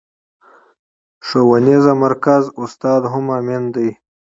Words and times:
ښوونيز 1.25 1.85
مرکز 2.03 2.43
استاد 2.63 3.01
هم 3.13 3.25
امين 3.37 3.63
دی. 3.73 3.89